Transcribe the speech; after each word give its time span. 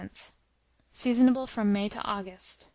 Seasonable 0.91 1.45
from 1.47 1.71
May 1.71 1.87
to 1.89 2.01
August. 2.03 2.69